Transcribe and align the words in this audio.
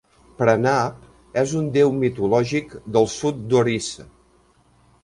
Pranab 0.37 1.03
és 1.41 1.53
un 1.61 1.67
déu 1.77 1.93
mitològic 1.99 2.75
del 2.97 3.09
sud 3.19 3.47
d'Orissa. 3.53 4.13